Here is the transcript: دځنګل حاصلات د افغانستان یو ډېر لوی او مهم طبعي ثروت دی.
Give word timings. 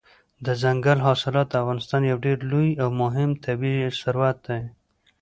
دځنګل 0.45 0.99
حاصلات 1.07 1.47
د 1.49 1.53
افغانستان 1.63 2.01
یو 2.05 2.17
ډېر 2.25 2.37
لوی 2.51 2.69
او 2.83 2.89
مهم 3.01 3.29
طبعي 3.45 3.75
ثروت 4.01 4.37
دی. 4.47 4.61